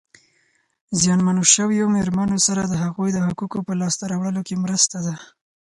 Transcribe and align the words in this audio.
زیانمنو 0.99 1.43
شویو 1.53 1.87
مېرمنو 1.95 2.37
سره 2.47 2.61
د 2.65 2.73
هغوی 2.83 3.09
د 3.13 3.17
حقوقو 3.27 3.59
په 3.67 3.73
لاسته 3.81 4.03
راوړلو 4.11 4.41
کې 4.47 4.61
مرسته 4.63 4.97
ده. 5.05 5.15